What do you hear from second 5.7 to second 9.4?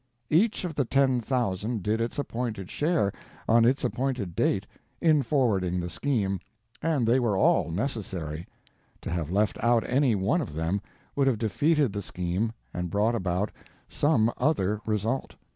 the scheme, and they were all necessary; to have